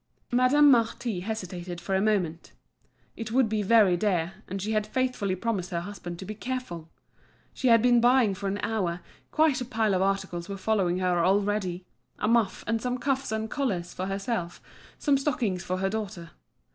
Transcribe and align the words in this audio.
Madame 0.31 0.71
Marty 0.71 1.19
hesitated 1.19 1.79
for 1.79 1.93
a 1.93 2.01
moment. 2.01 2.53
It 3.15 3.31
would 3.31 3.47
be 3.47 3.61
very 3.61 3.95
dear, 3.95 4.33
and 4.47 4.59
she 4.59 4.71
had 4.71 4.87
faithfully 4.87 5.35
promised 5.35 5.69
her 5.69 5.81
husband 5.81 6.17
to 6.17 6.25
be 6.25 6.33
careful! 6.33 6.89
She 7.53 7.67
had 7.67 7.83
been 7.83 8.01
buying 8.01 8.33
for 8.33 8.47
an 8.47 8.57
hour, 8.63 9.01
quite 9.29 9.61
a 9.61 9.65
pile 9.65 9.93
of 9.93 10.01
articles 10.01 10.49
were 10.49 10.57
following 10.57 10.97
her 10.97 11.23
already: 11.23 11.85
a 12.17 12.27
muff 12.27 12.63
and 12.65 12.81
some 12.81 12.97
cuffs 12.97 13.31
and 13.31 13.47
collars 13.47 13.93
for 13.93 14.07
herself, 14.07 14.59
some 14.97 15.19
stockings 15.19 15.63
for 15.63 15.77
her 15.77 15.89
daughter. 15.91 16.31